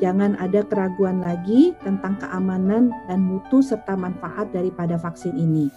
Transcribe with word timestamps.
jangan 0.00 0.34
ada 0.40 0.64
keraguan 0.64 1.20
lagi 1.20 1.76
tentang 1.84 2.16
keamanan 2.18 2.88
dan 3.06 3.20
mutu 3.20 3.60
serta 3.60 3.94
manfaat 3.94 4.48
daripada 4.50 4.96
vaksin 4.96 5.36
ini. 5.36 5.68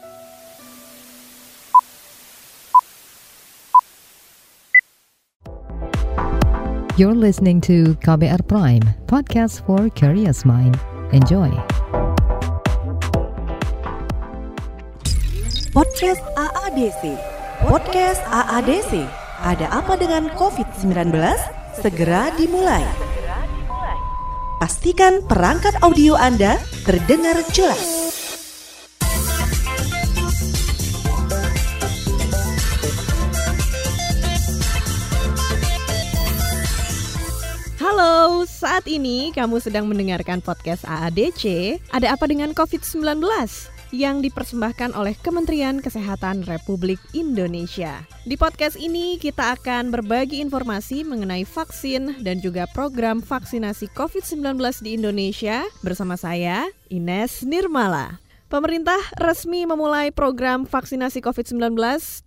You're 6.96 7.18
listening 7.18 7.60
to 7.68 7.98
KBR 8.06 8.46
Prime, 8.48 8.86
podcast 9.10 9.66
for 9.66 9.90
curious 9.92 10.46
mind. 10.46 10.78
Enjoy. 11.10 11.50
Podcast 15.74 16.22
AADC. 16.38 17.18
Podcast 17.66 18.22
AADC. 18.30 19.10
Ada 19.42 19.74
apa 19.74 19.98
dengan 19.98 20.30
COVID-19? 20.38 21.18
Segera 21.82 22.30
dimulai. 22.38 22.86
Pastikan 24.64 25.20
perangkat 25.28 25.76
audio 25.84 26.16
Anda 26.16 26.56
terdengar 26.88 27.36
jelas. 27.52 27.84
Halo, 37.76 38.48
saat 38.48 38.88
ini 38.88 39.36
kamu 39.36 39.60
sedang 39.60 39.92
mendengarkan 39.92 40.40
podcast 40.40 40.88
AADC. 40.88 41.76
Ada 41.92 42.16
apa 42.16 42.24
dengan 42.32 42.56
COVID-19? 42.56 43.20
Yang 43.94 44.34
dipersembahkan 44.34 44.98
oleh 44.98 45.14
Kementerian 45.22 45.78
Kesehatan 45.78 46.50
Republik 46.50 46.98
Indonesia. 47.14 48.02
Di 48.26 48.34
podcast 48.34 48.74
ini 48.74 49.22
kita 49.22 49.54
akan 49.54 49.94
berbagi 49.94 50.42
informasi 50.42 51.06
mengenai 51.06 51.46
vaksin 51.46 52.18
dan 52.26 52.42
juga 52.42 52.66
program 52.74 53.22
vaksinasi 53.22 53.94
COVID-19 53.94 54.58
di 54.82 54.98
Indonesia 54.98 55.62
bersama 55.86 56.18
saya, 56.18 56.66
Ines 56.90 57.46
Nirmala. 57.46 58.23
Pemerintah 58.54 59.02
resmi 59.18 59.66
memulai 59.66 60.14
program 60.14 60.70
vaksinasi 60.70 61.26
COVID-19 61.26 61.74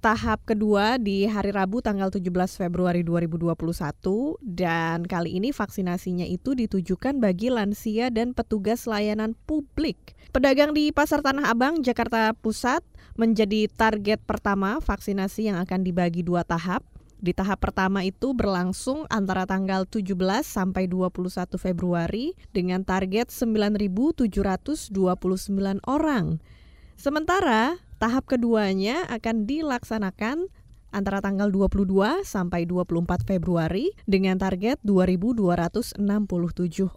tahap 0.03 0.43
kedua 0.43 0.99
di 0.99 1.23
hari 1.23 1.55
Rabu 1.55 1.79
tanggal 1.79 2.11
17 2.11 2.27
Februari 2.67 3.07
2021 3.07 3.55
dan 4.43 5.07
kali 5.07 5.39
ini 5.39 5.55
vaksinasinya 5.55 6.27
itu 6.27 6.59
ditujukan 6.59 7.23
bagi 7.23 7.47
lansia 7.47 8.11
dan 8.11 8.35
petugas 8.35 8.91
layanan 8.91 9.39
publik. 9.47 10.19
Pedagang 10.35 10.75
di 10.75 10.91
Pasar 10.91 11.23
Tanah 11.23 11.47
Abang, 11.47 11.79
Jakarta 11.87 12.35
Pusat 12.35 12.83
menjadi 13.15 13.71
target 13.71 14.19
pertama 14.27 14.83
vaksinasi 14.83 15.55
yang 15.55 15.63
akan 15.63 15.87
dibagi 15.87 16.27
dua 16.27 16.43
tahap 16.43 16.83
di 17.17 17.33
tahap 17.33 17.64
pertama 17.64 18.05
itu 18.05 18.36
berlangsung 18.36 19.09
antara 19.09 19.48
tanggal 19.48 19.89
17 19.89 20.12
sampai 20.45 20.84
21 20.84 21.56
Februari 21.56 22.36
dengan 22.53 22.84
target 22.84 23.33
9.729 23.33 24.92
orang. 25.89 26.39
Sementara 26.97 27.81
tahap 27.97 28.28
keduanya 28.28 29.08
akan 29.08 29.48
dilaksanakan 29.48 30.48
antara 30.97 31.20
tanggal 31.20 31.53
22 31.53 32.25
sampai 32.25 32.64
24 32.64 33.28
Februari 33.28 33.92
dengan 34.08 34.41
target 34.41 34.80
2.267 34.80 36.01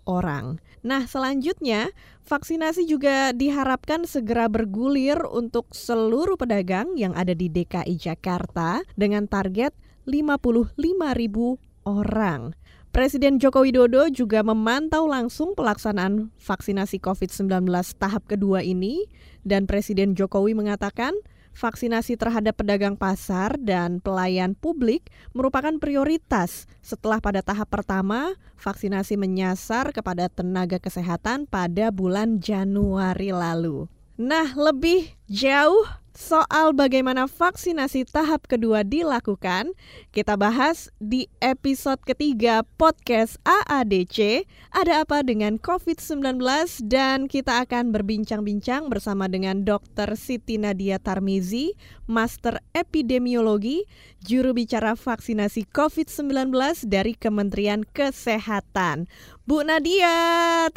orang. 0.07 0.55
Nah, 0.79 1.03
selanjutnya 1.03 1.91
vaksinasi 2.23 2.87
juga 2.87 3.35
diharapkan 3.35 4.07
segera 4.07 4.47
bergulir 4.47 5.19
untuk 5.27 5.67
seluruh 5.75 6.39
pedagang 6.39 6.95
yang 6.95 7.11
ada 7.11 7.35
di 7.35 7.51
DKI 7.51 7.99
Jakarta 7.99 8.79
dengan 8.95 9.27
target 9.27 9.75
55 10.09 10.73
ribu 11.13 11.61
orang. 11.85 12.57
Presiden 12.89 13.37
Joko 13.37 13.61
Widodo 13.61 14.09
juga 14.09 14.41
memantau 14.41 15.05
langsung 15.05 15.53
pelaksanaan 15.53 16.33
vaksinasi 16.41 16.97
COVID-19 16.97 17.69
tahap 18.01 18.25
kedua 18.25 18.65
ini 18.65 19.05
dan 19.45 19.69
Presiden 19.69 20.17
Jokowi 20.17 20.57
mengatakan 20.57 21.13
vaksinasi 21.53 22.17
terhadap 22.17 22.57
pedagang 22.57 22.97
pasar 22.97 23.61
dan 23.61 24.01
pelayan 24.01 24.57
publik 24.57 25.13
merupakan 25.37 25.77
prioritas 25.77 26.65
setelah 26.81 27.21
pada 27.21 27.45
tahap 27.45 27.69
pertama 27.69 28.33
vaksinasi 28.57 29.21
menyasar 29.21 29.93
kepada 29.93 30.25
tenaga 30.25 30.81
kesehatan 30.81 31.45
pada 31.45 31.93
bulan 31.93 32.41
Januari 32.41 33.29
lalu. 33.29 33.85
Nah, 34.17 34.51
lebih 34.57 35.13
jauh 35.29 35.85
soal 36.19 36.75
bagaimana 36.75 37.31
vaksinasi 37.31 38.03
tahap 38.11 38.43
kedua 38.51 38.83
dilakukan, 38.83 39.71
kita 40.11 40.35
bahas 40.35 40.91
di 40.99 41.31
episode 41.39 42.03
ketiga 42.03 42.67
podcast 42.75 43.39
AADC, 43.47 44.43
ada 44.75 45.07
apa 45.07 45.23
dengan 45.23 45.55
COVID-19 45.55 46.43
dan 46.91 47.31
kita 47.31 47.63
akan 47.63 47.95
berbincang-bincang 47.95 48.91
bersama 48.91 49.31
dengan 49.31 49.63
Dr. 49.63 50.19
Siti 50.19 50.59
Nadia 50.59 50.99
Tarmizi, 50.99 51.71
Master 52.03 52.59
Epidemiologi, 52.75 53.87
juru 54.19 54.51
bicara 54.51 54.99
vaksinasi 54.99 55.71
COVID-19 55.71 56.51
dari 56.91 57.15
Kementerian 57.15 57.87
Kesehatan. 57.87 59.07
Bu 59.49 59.65
Nadia, 59.65 60.13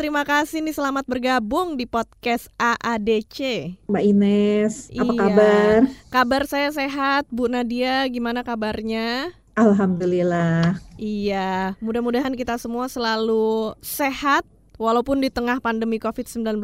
terima 0.00 0.24
kasih 0.24 0.64
nih 0.64 0.72
selamat 0.72 1.04
bergabung 1.04 1.76
di 1.76 1.84
podcast 1.84 2.48
AADC. 2.56 3.68
Mbak 3.84 4.04
Ines, 4.08 4.88
apa 4.96 5.12
iya. 5.12 5.20
kabar? 5.20 5.78
Kabar 6.08 6.42
saya 6.48 6.72
sehat, 6.72 7.28
Bu 7.28 7.52
Nadia, 7.52 8.08
gimana 8.08 8.40
kabarnya? 8.40 9.28
Alhamdulillah. 9.60 10.80
Iya, 10.96 11.76
mudah-mudahan 11.84 12.32
kita 12.32 12.56
semua 12.56 12.88
selalu 12.88 13.76
sehat 13.84 14.48
walaupun 14.76 15.20
di 15.20 15.28
tengah 15.28 15.58
pandemi 15.58 15.96
COVID-19 16.00 16.60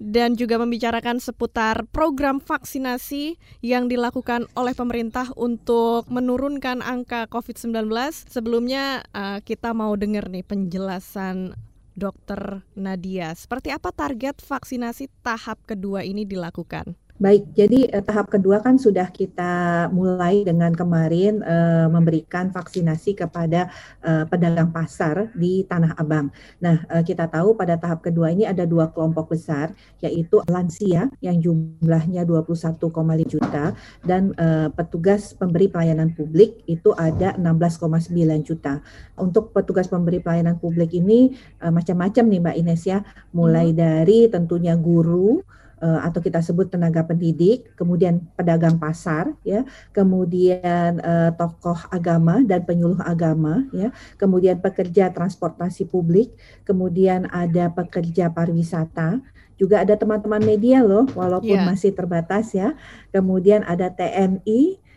dan 0.00 0.32
juga 0.32 0.56
membicarakan 0.56 1.20
seputar 1.20 1.84
program 1.92 2.40
vaksinasi 2.40 3.36
yang 3.60 3.86
dilakukan 3.86 4.48
oleh 4.56 4.72
pemerintah 4.72 5.28
untuk 5.36 6.08
menurunkan 6.08 6.80
angka 6.80 7.28
COVID-19. 7.28 7.92
Sebelumnya 8.28 9.04
uh, 9.12 9.44
kita 9.44 9.76
mau 9.76 9.92
dengar 9.94 10.32
nih 10.32 10.44
penjelasan 10.44 11.52
Dokter 11.92 12.64
Nadia. 12.72 13.36
Seperti 13.36 13.68
apa 13.68 13.92
target 13.92 14.40
vaksinasi 14.40 15.12
tahap 15.20 15.60
kedua 15.68 16.00
ini 16.00 16.24
dilakukan? 16.24 16.96
Baik, 17.20 17.52
jadi 17.52 17.84
eh, 17.92 18.00
tahap 18.00 18.32
kedua 18.32 18.64
kan 18.64 18.80
sudah 18.80 19.12
kita 19.12 19.86
mulai 19.92 20.40
dengan 20.40 20.72
kemarin 20.72 21.44
eh, 21.44 21.84
memberikan 21.92 22.48
vaksinasi 22.48 23.12
kepada 23.12 23.68
eh, 24.00 24.24
pedagang 24.24 24.72
pasar 24.72 25.28
di 25.36 25.60
Tanah 25.68 26.00
Abang. 26.00 26.32
Nah, 26.64 26.80
eh, 26.88 27.04
kita 27.04 27.28
tahu 27.28 27.52
pada 27.60 27.76
tahap 27.76 28.00
kedua 28.00 28.32
ini 28.32 28.48
ada 28.48 28.64
dua 28.64 28.88
kelompok 28.88 29.36
besar, 29.36 29.76
yaitu 30.00 30.40
lansia 30.48 31.12
yang 31.20 31.36
jumlahnya 31.44 32.24
21,5 32.24 32.88
juta 33.28 33.76
dan 34.00 34.32
eh, 34.40 34.72
petugas 34.72 35.36
pemberi 35.36 35.68
pelayanan 35.68 36.16
publik 36.16 36.64
itu 36.64 36.96
ada 36.96 37.36
16,9 37.36 38.16
juta. 38.48 38.80
Untuk 39.20 39.52
petugas 39.52 39.92
pemberi 39.92 40.24
pelayanan 40.24 40.56
publik 40.56 40.96
ini 40.96 41.36
eh, 41.36 41.68
macam-macam 41.68 42.24
nih 42.32 42.40
Mbak 42.40 42.56
Ines 42.64 42.82
ya, 42.88 43.04
mulai 43.36 43.76
hmm. 43.76 43.76
dari 43.76 44.18
tentunya 44.32 44.72
guru, 44.72 45.44
uh, 45.80 46.00
atau 46.04 46.20
kita 46.20 46.44
sebut 46.44 46.68
tenaga 46.68 47.02
pendidik, 47.02 47.72
kemudian 47.74 48.22
pedagang 48.36 48.76
pasar, 48.76 49.32
ya, 49.42 49.64
kemudian 49.90 51.00
uh, 51.00 51.32
tokoh 51.34 51.76
agama 51.90 52.44
dan 52.44 52.62
penyuluh 52.62 53.00
agama, 53.02 53.66
ya, 53.74 53.90
kemudian 54.20 54.60
pekerja 54.60 55.10
transportasi 55.10 55.88
publik, 55.88 56.36
kemudian 56.68 57.26
ada 57.32 57.72
pekerja 57.72 58.30
pariwisata, 58.30 59.18
juga 59.60 59.84
ada 59.84 59.92
teman-teman 59.92 60.40
media 60.40 60.80
loh, 60.80 61.04
walaupun 61.12 61.52
yeah. 61.52 61.68
masih 61.68 61.92
terbatas 61.92 62.56
ya, 62.56 62.72
kemudian 63.12 63.60
ada 63.68 63.92
TNI, 63.92 64.40
eh, 64.48 64.89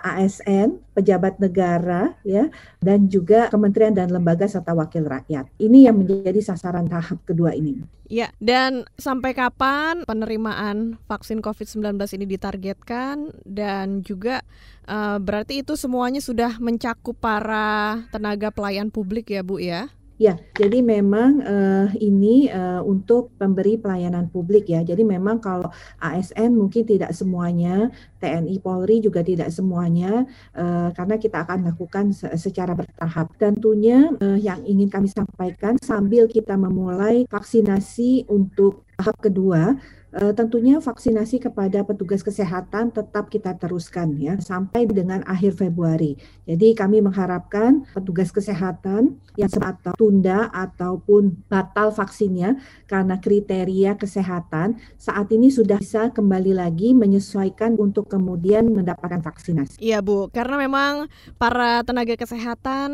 ASN, 0.00 0.80
pejabat 0.96 1.36
negara 1.36 2.16
ya 2.24 2.48
dan 2.80 3.06
juga 3.06 3.52
kementerian 3.52 3.92
dan 3.92 4.08
lembaga 4.08 4.48
serta 4.48 4.72
wakil 4.72 5.04
rakyat. 5.04 5.48
Ini 5.60 5.90
yang 5.90 6.00
menjadi 6.00 6.40
sasaran 6.40 6.88
tahap 6.88 7.20
kedua 7.28 7.52
ini. 7.52 7.84
Ya, 8.06 8.30
dan 8.38 8.86
sampai 9.02 9.34
kapan 9.34 10.06
penerimaan 10.06 10.94
vaksin 11.10 11.42
COVID-19 11.42 11.98
ini 12.14 12.38
ditargetkan 12.38 13.34
dan 13.42 14.06
juga 14.06 14.46
uh, 14.86 15.18
berarti 15.18 15.66
itu 15.66 15.74
semuanya 15.74 16.22
sudah 16.22 16.54
mencakup 16.62 17.18
para 17.18 18.06
tenaga 18.14 18.54
pelayan 18.54 18.94
publik 18.94 19.34
ya, 19.34 19.42
Bu 19.42 19.58
ya? 19.58 19.90
Ya, 20.16 20.40
jadi 20.56 20.80
memang 20.80 21.44
uh, 21.44 21.92
ini 22.00 22.48
uh, 22.48 22.80
untuk 22.80 23.36
pemberi 23.36 23.76
pelayanan 23.76 24.32
publik 24.32 24.64
ya. 24.72 24.80
Jadi 24.80 25.04
memang 25.04 25.44
kalau 25.44 25.68
ASN 26.00 26.56
mungkin 26.56 26.88
tidak 26.88 27.12
semuanya, 27.12 27.92
TNI 28.24 28.56
Polri 28.64 29.04
juga 29.04 29.20
tidak 29.20 29.52
semuanya, 29.52 30.24
uh, 30.56 30.88
karena 30.96 31.20
kita 31.20 31.44
akan 31.44 31.68
lakukan 31.68 32.16
secara 32.16 32.72
bertahap. 32.72 33.28
Tentunya 33.36 34.08
uh, 34.16 34.40
yang 34.40 34.64
ingin 34.64 34.88
kami 34.88 35.12
sampaikan 35.12 35.76
sambil 35.84 36.24
kita 36.32 36.56
memulai 36.56 37.28
vaksinasi 37.28 38.24
untuk 38.32 38.88
Tahap 38.96 39.16
kedua 39.20 39.76
uh, 40.16 40.32
tentunya 40.32 40.80
vaksinasi 40.80 41.42
kepada 41.42 41.84
petugas 41.84 42.24
kesehatan 42.24 42.90
tetap 42.90 43.28
kita 43.28 43.56
teruskan 43.60 44.16
ya 44.16 44.40
sampai 44.40 44.88
dengan 44.88 45.20
akhir 45.28 45.60
Februari. 45.60 46.16
Jadi 46.48 46.72
kami 46.72 47.04
mengharapkan 47.04 47.84
petugas 47.92 48.32
kesehatan 48.32 49.20
yang 49.36 49.50
sempat 49.52 49.92
tunda 50.00 50.48
ataupun 50.50 51.44
batal 51.46 51.92
vaksinnya 51.92 52.56
karena 52.88 53.20
kriteria 53.20 54.00
kesehatan 54.00 54.80
saat 54.96 55.28
ini 55.28 55.52
sudah 55.52 55.76
bisa 55.76 56.08
kembali 56.10 56.56
lagi 56.56 56.96
menyesuaikan 56.96 57.76
untuk 57.76 58.08
kemudian 58.08 58.72
mendapatkan 58.72 59.20
vaksinasi. 59.20 59.76
Iya 59.76 60.00
Bu, 60.00 60.32
karena 60.32 60.56
memang 60.56 61.12
para 61.36 61.84
tenaga 61.84 62.16
kesehatan 62.16 62.90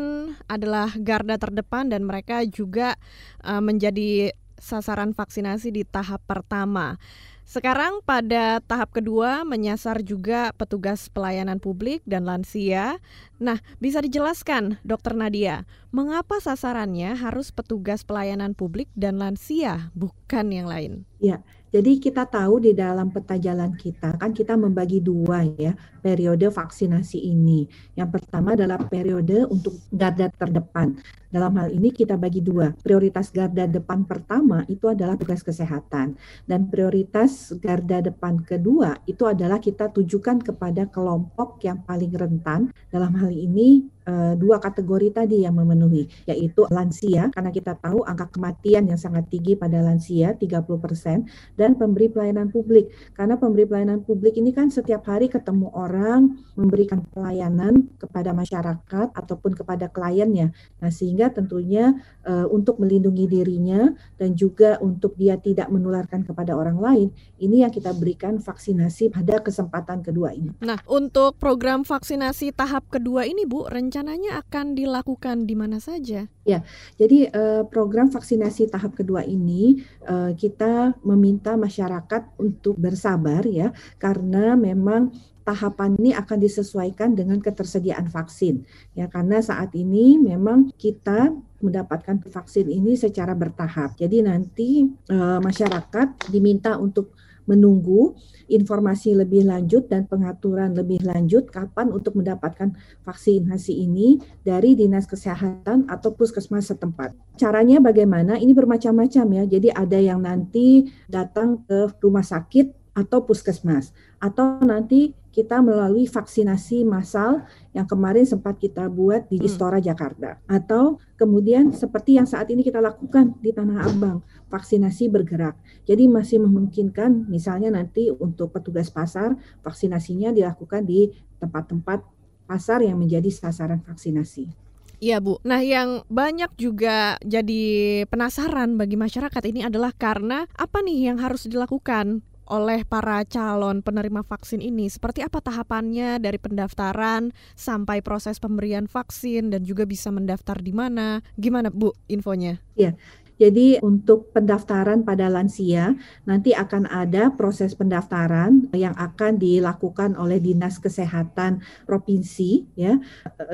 adalah 0.51 0.91
garda 0.99 1.39
terdepan 1.39 1.87
dan 1.87 2.03
mereka 2.03 2.43
juga 2.43 2.99
uh, 3.47 3.63
menjadi 3.63 4.35
sasaran 4.59 5.15
vaksinasi 5.15 5.73
di 5.73 5.83
tahap 5.85 6.21
pertama. 6.25 6.97
Sekarang 7.43 7.99
pada 8.07 8.63
tahap 8.63 8.95
kedua 8.95 9.43
menyasar 9.43 9.99
juga 9.99 10.55
petugas 10.55 11.11
pelayanan 11.11 11.59
publik 11.59 11.99
dan 12.07 12.23
lansia. 12.23 13.03
Nah, 13.35 13.59
bisa 13.83 13.99
dijelaskan, 13.99 14.79
Dokter 14.87 15.11
Nadia, 15.11 15.67
mengapa 15.91 16.39
sasarannya 16.39 17.19
harus 17.19 17.51
petugas 17.51 18.07
pelayanan 18.07 18.55
publik 18.55 18.87
dan 18.95 19.19
lansia, 19.19 19.91
bukan 19.91 20.55
yang 20.55 20.71
lain? 20.71 21.03
Ya, 21.19 21.43
jadi 21.73 21.99
kita 21.99 22.29
tahu 22.29 22.63
di 22.63 22.71
dalam 22.77 23.09
peta 23.09 23.33
jalan 23.33 23.73
kita 23.73 24.15
kan 24.21 24.29
kita 24.29 24.53
membagi 24.53 25.01
dua 25.01 25.41
ya 25.57 25.73
periode 26.05 26.47
vaksinasi 26.47 27.17
ini. 27.17 27.65
Yang 27.99 28.21
pertama 28.21 28.53
adalah 28.53 28.77
periode 28.77 29.49
untuk 29.49 29.81
garda 29.89 30.29
terdepan. 30.31 31.01
Dalam 31.33 31.57
hal 31.57 31.73
ini 31.73 31.89
kita 31.89 32.13
bagi 32.13 32.45
dua. 32.45 32.69
Prioritas 32.77 33.33
garda 33.33 33.65
depan 33.65 34.05
pertama 34.05 34.61
itu 34.69 34.85
adalah 34.85 35.17
tugas 35.17 35.41
kesehatan 35.41 36.13
dan 36.45 36.69
prioritas 36.69 37.49
garda 37.57 38.05
depan 38.05 38.45
kedua 38.45 39.01
itu 39.09 39.25
adalah 39.25 39.57
kita 39.57 39.89
tujukan 39.89 40.45
kepada 40.45 40.85
kelompok 40.93 41.57
yang 41.65 41.81
paling 41.81 42.13
rentan. 42.13 42.69
Dalam 42.93 43.17
hal 43.17 43.33
ini 43.33 43.89
uh, 44.07 44.33
dua 44.35 44.59
kategori 44.59 45.23
tadi 45.23 45.43
yang 45.43 45.55
memenuhi, 45.55 46.07
yaitu 46.27 46.67
lansia, 46.69 47.31
karena 47.31 47.51
kita 47.51 47.75
tahu 47.79 48.03
angka 48.03 48.31
kematian 48.31 48.87
yang 48.87 48.99
sangat 48.99 49.27
tinggi 49.31 49.55
pada 49.55 49.79
lansia, 49.79 50.35
30%, 50.35 51.27
dan 51.55 51.75
pemberi 51.75 52.11
pelayanan 52.11 52.51
publik. 52.51 52.91
Karena 53.15 53.39
pemberi 53.39 53.65
pelayanan 53.67 54.03
publik 54.03 54.37
ini 54.39 54.51
kan 54.51 54.69
setiap 54.69 55.07
hari 55.07 55.31
ketemu 55.31 55.71
orang, 55.73 56.35
memberikan 56.59 57.03
pelayanan 57.11 57.89
kepada 57.99 58.35
masyarakat 58.35 59.07
ataupun 59.15 59.51
kepada 59.55 59.89
kliennya. 59.89 60.51
Nah, 60.79 60.91
sehingga 60.91 61.22
tentunya 61.29 61.93
uh, 62.25 62.47
untuk 62.49 62.81
melindungi 62.81 63.29
dirinya 63.29 63.91
dan 64.17 64.33
juga 64.33 64.81
untuk 64.81 65.15
dia 65.15 65.37
tidak 65.39 65.69
menularkan 65.69 66.25
kepada 66.25 66.57
orang 66.57 66.79
lain, 66.79 67.07
ini 67.39 67.61
yang 67.61 67.71
kita 67.71 67.93
berikan 67.95 68.41
vaksinasi 68.41 69.13
pada 69.13 69.39
kesempatan 69.39 70.01
kedua 70.01 70.33
ini. 70.33 70.51
Nah, 70.63 70.79
untuk 70.89 71.37
program 71.37 71.85
vaksinasi 71.85 72.55
tahap 72.55 72.89
kedua 72.89 73.27
ini, 73.27 73.45
Bu, 73.45 73.67
rencananya 73.69 74.41
akan 74.43 74.73
dilakukan 74.73 75.45
di 75.45 75.55
mana 75.55 75.77
saja? 75.77 76.25
Ya, 76.43 76.59
jadi 76.99 77.31
uh, 77.31 77.63
program 77.67 78.11
vaksinasi 78.11 78.67
tahap 78.71 78.99
kedua 78.99 79.23
ini 79.23 79.83
uh, 80.07 80.35
kita 80.35 80.95
meminta 81.05 81.55
masyarakat 81.55 82.35
untuk 82.39 82.75
bersabar 82.75 83.47
ya, 83.47 83.71
karena 84.01 84.55
memang 84.59 85.15
tahapan 85.43 85.99
ini 85.99 86.11
akan 86.15 86.37
disesuaikan 86.39 87.13
dengan 87.13 87.39
ketersediaan 87.43 88.07
vaksin 88.07 88.63
ya 88.95 89.11
karena 89.11 89.43
saat 89.43 89.75
ini 89.75 90.17
memang 90.17 90.71
kita 90.79 91.31
mendapatkan 91.63 92.19
vaksin 92.27 92.67
ini 92.67 92.99
secara 92.99 93.31
bertahap. 93.31 93.95
Jadi 93.95 94.19
nanti 94.19 94.83
e, 94.83 95.17
masyarakat 95.39 96.27
diminta 96.27 96.75
untuk 96.75 97.15
menunggu 97.43 98.15
informasi 98.47 99.19
lebih 99.19 99.43
lanjut 99.43 99.91
dan 99.91 100.07
pengaturan 100.07 100.71
lebih 100.75 101.03
lanjut 101.03 101.51
kapan 101.51 101.91
untuk 101.91 102.15
mendapatkan 102.15 102.71
vaksinasi 103.03 103.83
ini 103.83 104.19
dari 104.47 104.79
Dinas 104.79 105.07
Kesehatan 105.07 105.91
atau 105.91 106.15
puskesmas 106.15 106.71
setempat. 106.71 107.11
Caranya 107.35 107.83
bagaimana? 107.83 108.39
Ini 108.39 108.51
bermacam-macam 108.55 109.25
ya. 109.27 109.43
Jadi 109.47 109.67
ada 109.75 109.99
yang 109.99 110.23
nanti 110.23 110.87
datang 111.11 111.63
ke 111.67 111.91
rumah 111.99 112.23
sakit 112.23 112.82
atau 112.93 113.25
puskesmas 113.25 113.91
atau 114.21 114.61
nanti 114.61 115.17
kita 115.33 115.65
melalui 115.65 116.05
vaksinasi 116.05 116.85
massal 116.85 117.41
yang 117.73 117.89
kemarin 117.89 118.21
sempat 118.21 118.61
kita 118.61 118.85
buat 118.85 119.25
di 119.33 119.41
hmm. 119.41 119.49
Istora 119.49 119.81
Jakarta 119.81 120.37
atau 120.45 121.01
kemudian 121.17 121.73
seperti 121.73 122.21
yang 122.21 122.29
saat 122.29 122.53
ini 122.53 122.61
kita 122.61 122.77
lakukan 122.77 123.33
di 123.41 123.49
Tanah 123.49 123.89
Abang 123.89 124.21
vaksinasi 124.53 125.09
bergerak 125.09 125.57
jadi 125.89 126.05
masih 126.05 126.45
memungkinkan 126.45 127.25
misalnya 127.27 127.73
nanti 127.73 128.13
untuk 128.13 128.53
petugas 128.53 128.93
pasar 128.93 129.33
vaksinasinya 129.65 130.29
dilakukan 130.29 130.85
di 130.85 131.09
tempat-tempat 131.41 132.05
pasar 132.47 132.83
yang 132.85 132.99
menjadi 132.99 133.33
sasaran 133.33 133.81
vaksinasi. 133.81 134.63
Iya 135.03 135.19
Bu. 135.19 135.35
Nah 135.43 135.59
yang 135.59 136.07
banyak 136.07 136.55
juga 136.55 137.19
jadi 137.19 137.63
penasaran 138.07 138.79
bagi 138.79 138.95
masyarakat 138.95 139.43
ini 139.51 139.67
adalah 139.67 139.91
karena 139.91 140.47
apa 140.55 140.79
nih 140.79 141.11
yang 141.11 141.19
harus 141.19 141.43
dilakukan 141.43 142.23
oleh 142.47 142.83
para 142.87 143.23
calon 143.27 143.79
penerima 143.83 144.23
vaksin 144.25 144.59
ini? 144.59 144.89
Seperti 144.91 145.23
apa 145.23 145.39
tahapannya 145.39 146.19
dari 146.19 146.39
pendaftaran 146.39 147.31
sampai 147.53 148.03
proses 148.03 148.41
pemberian 148.41 148.87
vaksin 148.87 149.51
dan 149.51 149.63
juga 149.63 149.87
bisa 149.87 150.09
mendaftar 150.09 150.59
di 150.59 150.73
mana? 150.75 151.21
Gimana 151.39 151.71
Bu 151.71 151.95
infonya? 152.07 152.59
Ya, 152.73 152.97
jadi 153.41 153.81
untuk 153.81 154.29
pendaftaran 154.29 155.01
pada 155.01 155.25
lansia 155.25 155.97
nanti 156.23 156.53
akan 156.53 156.85
ada 156.85 157.33
proses 157.33 157.73
pendaftaran 157.73 158.69
yang 158.77 158.93
akan 158.93 159.41
dilakukan 159.41 160.13
oleh 160.13 160.37
Dinas 160.37 160.77
Kesehatan 160.77 161.65
Provinsi 161.89 162.63
ya 162.77 163.01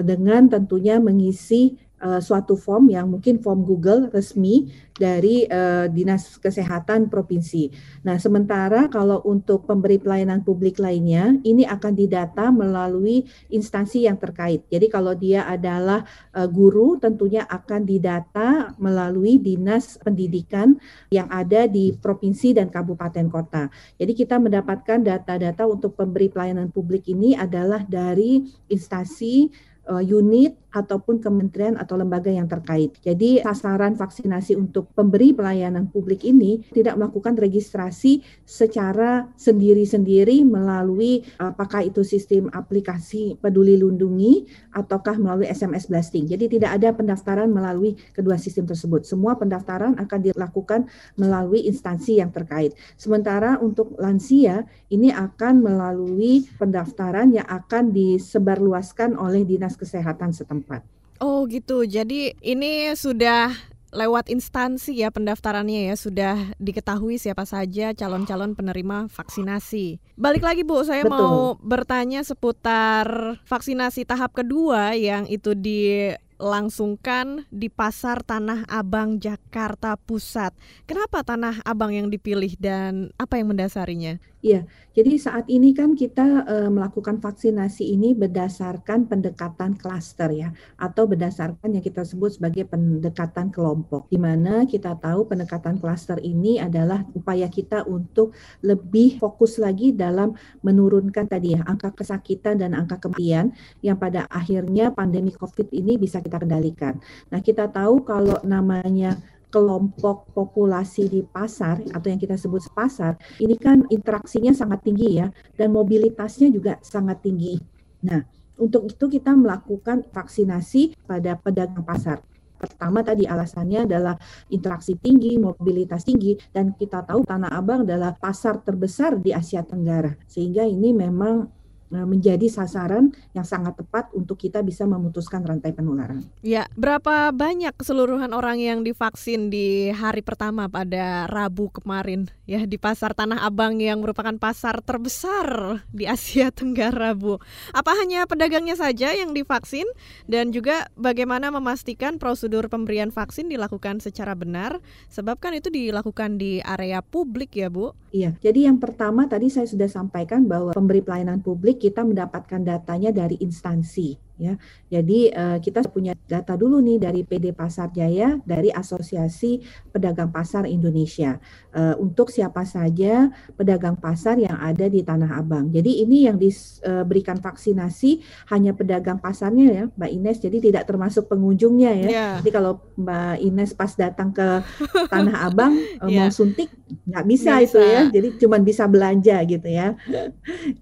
dengan 0.04 0.52
tentunya 0.52 1.00
mengisi 1.00 1.80
uh, 2.02 2.20
suatu 2.24 2.56
form 2.56 2.92
yang 2.92 3.12
mungkin 3.12 3.40
form 3.40 3.64
Google 3.64 4.10
resmi 4.10 4.72
dari 5.00 5.48
uh, 5.48 5.88
Dinas 5.88 6.36
Kesehatan 6.40 7.08
Provinsi. 7.08 7.72
Nah, 8.04 8.20
sementara 8.20 8.92
kalau 8.92 9.24
untuk 9.24 9.64
pemberi 9.64 9.96
pelayanan 9.96 10.44
publik 10.44 10.76
lainnya, 10.76 11.40
ini 11.48 11.64
akan 11.64 11.96
didata 11.96 12.52
melalui 12.52 13.24
instansi 13.48 14.04
yang 14.04 14.20
terkait. 14.20 14.68
Jadi 14.68 14.92
kalau 14.92 15.16
dia 15.16 15.48
adalah 15.48 16.04
uh, 16.36 16.48
guru, 16.52 17.00
tentunya 17.00 17.48
akan 17.48 17.88
didata 17.88 18.76
melalui 18.76 19.40
Dinas 19.40 19.96
Pendidikan 20.04 20.76
yang 21.08 21.32
ada 21.32 21.64
di 21.64 21.96
provinsi 21.96 22.60
dan 22.60 22.68
kabupaten 22.68 23.32
kota. 23.32 23.72
Jadi 23.96 24.12
kita 24.12 24.36
mendapatkan 24.36 25.00
data-data 25.00 25.64
untuk 25.64 25.96
pemberi 25.96 26.28
pelayanan 26.28 26.68
publik 26.72 27.08
ini 27.08 27.40
adalah 27.40 27.88
dari 27.88 28.44
instansi 28.68 29.69
uh, 29.90 30.04
unit 30.06 30.56
ataupun 30.70 31.18
kementerian 31.18 31.76
atau 31.82 31.98
lembaga 31.98 32.30
yang 32.30 32.46
terkait. 32.46 32.94
Jadi 33.02 33.42
sasaran 33.42 33.98
vaksinasi 33.98 34.54
untuk 34.54 34.94
pemberi 34.94 35.34
pelayanan 35.34 35.90
publik 35.90 36.22
ini 36.22 36.62
tidak 36.70 36.94
melakukan 37.02 37.34
registrasi 37.34 38.22
secara 38.46 39.26
sendiri-sendiri 39.34 40.46
melalui 40.46 41.26
apakah 41.42 41.90
itu 41.90 42.06
sistem 42.06 42.54
aplikasi 42.54 43.34
peduli 43.42 43.82
lindungi 43.82 44.46
ataukah 44.70 45.18
melalui 45.18 45.50
SMS 45.50 45.90
blasting. 45.90 46.30
Jadi 46.30 46.60
tidak 46.60 46.78
ada 46.78 46.94
pendaftaran 46.94 47.50
melalui 47.50 47.98
kedua 48.14 48.38
sistem 48.38 48.70
tersebut. 48.70 49.10
Semua 49.10 49.42
pendaftaran 49.42 49.98
akan 49.98 50.20
dilakukan 50.22 50.86
melalui 51.18 51.66
instansi 51.66 52.22
yang 52.22 52.30
terkait. 52.30 52.78
Sementara 52.94 53.58
untuk 53.58 53.98
lansia 53.98 54.70
ini 54.94 55.10
akan 55.10 55.66
melalui 55.66 56.46
pendaftaran 56.62 57.34
yang 57.34 57.48
akan 57.50 57.90
disebarluaskan 57.90 59.18
oleh 59.18 59.42
Dinas 59.42 59.79
Kesehatan 59.80 60.36
setempat. 60.36 60.84
Oh 61.24 61.48
gitu. 61.48 61.88
Jadi 61.88 62.36
ini 62.44 62.92
sudah 62.96 63.52
lewat 63.90 64.30
instansi 64.30 65.02
ya 65.02 65.10
pendaftarannya 65.10 65.90
ya 65.90 65.96
sudah 65.98 66.54
diketahui 66.62 67.18
siapa 67.18 67.42
saja 67.46 67.94
calon-calon 67.98 68.54
penerima 68.54 69.10
vaksinasi. 69.10 69.98
Balik 70.14 70.46
lagi 70.46 70.62
Bu, 70.62 70.86
saya 70.86 71.04
Betul. 71.06 71.18
mau 71.18 71.58
bertanya 71.58 72.22
seputar 72.22 73.40
vaksinasi 73.50 74.06
tahap 74.06 74.38
kedua 74.38 74.94
yang 74.94 75.26
itu 75.26 75.58
dilangsungkan 75.58 77.50
di 77.50 77.74
Pasar 77.74 78.22
Tanah 78.22 78.70
Abang 78.70 79.18
Jakarta 79.18 79.98
Pusat. 79.98 80.54
Kenapa 80.86 81.26
Tanah 81.26 81.66
Abang 81.66 81.90
yang 81.90 82.14
dipilih 82.14 82.54
dan 82.62 83.10
apa 83.18 83.42
yang 83.42 83.50
mendasarinya? 83.50 84.22
Iya, 84.40 84.64
jadi 84.96 85.20
saat 85.20 85.52
ini 85.52 85.76
kan 85.76 86.00
kita 86.00 86.48
e, 86.48 86.56
melakukan 86.72 87.20
vaksinasi 87.20 87.92
ini 87.92 88.16
berdasarkan 88.16 89.12
pendekatan 89.12 89.76
klaster 89.76 90.32
ya, 90.32 90.56
atau 90.80 91.12
berdasarkan 91.12 91.76
yang 91.76 91.84
kita 91.84 92.08
sebut 92.08 92.40
sebagai 92.40 92.64
pendekatan 92.72 93.52
kelompok, 93.52 94.08
di 94.08 94.16
mana 94.16 94.64
kita 94.64 94.96
tahu 94.96 95.28
pendekatan 95.28 95.76
klaster 95.84 96.24
ini 96.24 96.56
adalah 96.56 97.04
upaya 97.12 97.52
kita 97.52 97.84
untuk 97.84 98.32
lebih 98.64 99.20
fokus 99.20 99.60
lagi 99.60 99.92
dalam 99.92 100.32
menurunkan 100.64 101.28
tadi 101.28 101.60
ya 101.60 101.68
angka 101.68 102.00
kesakitan 102.00 102.64
dan 102.64 102.72
angka 102.80 102.96
kematian 102.96 103.52
yang 103.84 104.00
pada 104.00 104.24
akhirnya 104.32 104.96
pandemi 104.96 105.36
COVID 105.36 105.68
ini 105.76 106.00
bisa 106.00 106.24
kita 106.24 106.40
kendalikan. 106.40 106.96
Nah, 107.28 107.44
kita 107.44 107.68
tahu 107.68 108.08
kalau 108.08 108.40
namanya 108.48 109.20
kelompok 109.50 110.30
populasi 110.34 111.10
di 111.10 111.22
pasar 111.26 111.82
atau 111.90 112.08
yang 112.08 112.22
kita 112.22 112.38
sebut 112.38 112.66
pasar, 112.74 113.18
ini 113.42 113.58
kan 113.58 113.86
interaksinya 113.90 114.54
sangat 114.54 114.86
tinggi 114.86 115.20
ya 115.20 115.28
dan 115.58 115.74
mobilitasnya 115.74 116.54
juga 116.54 116.78
sangat 116.86 117.26
tinggi. 117.26 117.58
Nah, 118.06 118.22
untuk 118.60 118.88
itu 118.92 119.06
kita 119.10 119.34
melakukan 119.34 120.06
vaksinasi 120.12 120.96
pada 121.08 121.36
pedagang 121.40 121.84
pasar. 121.84 122.20
Pertama 122.60 123.00
tadi 123.00 123.24
alasannya 123.24 123.88
adalah 123.88 124.20
interaksi 124.52 125.00
tinggi, 125.00 125.40
mobilitas 125.40 126.04
tinggi, 126.04 126.36
dan 126.52 126.76
kita 126.76 127.08
tahu 127.08 127.24
Tanah 127.24 127.56
Abang 127.56 127.88
adalah 127.88 128.12
pasar 128.20 128.60
terbesar 128.60 129.16
di 129.16 129.32
Asia 129.32 129.64
Tenggara. 129.64 130.12
Sehingga 130.28 130.68
ini 130.68 130.92
memang 130.92 131.48
menjadi 131.90 132.46
sasaran 132.46 133.10
yang 133.34 133.46
sangat 133.46 133.74
tepat 133.82 134.14
untuk 134.14 134.38
kita 134.38 134.62
bisa 134.62 134.86
memutuskan 134.86 135.42
rantai 135.42 135.74
penularan. 135.74 136.22
Ya, 136.46 136.70
berapa 136.78 137.34
banyak 137.34 137.74
keseluruhan 137.74 138.30
orang 138.32 138.62
yang 138.62 138.86
divaksin 138.86 139.50
di 139.50 139.90
hari 139.90 140.22
pertama 140.22 140.70
pada 140.70 141.26
Rabu 141.26 141.74
kemarin 141.74 142.30
ya 142.46 142.66
di 142.70 142.78
pasar 142.78 143.18
Tanah 143.18 143.42
Abang 143.42 143.82
yang 143.82 144.06
merupakan 144.06 144.34
pasar 144.38 144.86
terbesar 144.86 145.82
di 145.90 146.06
Asia 146.06 146.54
Tenggara, 146.58 147.18
Bu? 147.18 147.42
Apa 147.74 147.98
hanya 147.98 148.30
pedagangnya 148.30 148.78
saja 148.78 149.14
yang 149.18 149.34
divaksin 149.34 149.86
dan 150.30 150.54
juga 150.54 150.90
bagaimana 150.94 151.50
memastikan 151.50 152.22
prosedur 152.22 152.70
pemberian 152.70 153.10
vaksin 153.10 153.50
dilakukan 153.50 153.98
secara 153.98 154.38
benar 154.38 154.78
sebab 155.10 155.42
kan 155.42 155.58
itu 155.58 155.74
dilakukan 155.74 156.38
di 156.38 156.62
area 156.62 157.02
publik 157.02 157.58
ya, 157.58 157.74
Bu? 157.74 157.98
Iya. 158.10 158.34
Jadi 158.42 158.66
yang 158.66 158.82
pertama 158.82 159.30
tadi 159.30 159.54
saya 159.54 159.70
sudah 159.70 159.86
sampaikan 159.86 160.50
bahwa 160.50 160.74
pemberi 160.74 161.02
pelayanan 161.06 161.42
publik 161.46 161.79
kita 161.80 162.04
mendapatkan 162.04 162.62
datanya 162.62 163.16
dari 163.16 163.40
instansi 163.40 164.29
ya. 164.40 164.56
Jadi 164.88 165.30
uh, 165.30 165.60
kita 165.60 165.86
punya 165.92 166.16
data 166.26 166.56
dulu 166.56 166.80
nih 166.80 166.98
dari 166.98 167.22
PD 167.28 167.52
Pasar 167.52 167.92
Jaya 167.92 168.40
dari 168.48 168.72
Asosiasi 168.72 169.60
Pedagang 169.92 170.32
Pasar 170.32 170.66
Indonesia 170.66 171.38
uh, 171.76 171.96
untuk 172.00 172.32
siapa 172.34 172.64
saja 172.66 173.30
pedagang 173.54 173.98
pasar 174.00 174.40
yang 174.40 174.56
ada 174.58 174.88
di 174.88 175.04
Tanah 175.04 175.38
Abang. 175.42 175.70
Jadi 175.70 176.02
ini 176.02 176.26
yang 176.26 176.40
diberikan 176.40 177.38
uh, 177.38 177.44
vaksinasi 177.44 178.24
hanya 178.54 178.72
pedagang 178.74 179.20
pasarnya 179.20 179.68
ya, 179.68 179.84
Mbak 179.94 180.12
Ines. 180.16 180.38
Jadi 180.40 180.58
tidak 180.72 180.88
termasuk 180.88 181.28
pengunjungnya 181.28 181.92
ya. 182.08 182.10
Yeah. 182.10 182.34
Jadi 182.42 182.50
kalau 182.54 182.80
Mbak 182.96 183.36
Ines 183.44 183.72
pas 183.76 183.92
datang 183.94 184.32
ke 184.32 184.64
Tanah 185.12 185.36
Abang 185.50 185.76
uh, 185.76 186.10
yeah. 186.12 186.28
mau 186.28 186.32
suntik 186.32 186.72
nggak 187.06 187.26
bisa 187.28 187.60
itu 187.62 187.80
ya. 187.82 188.08
Jadi 188.10 188.40
cuma 188.40 188.58
bisa 188.62 188.88
belanja 188.88 189.38
gitu 189.46 189.68
ya. 189.70 189.94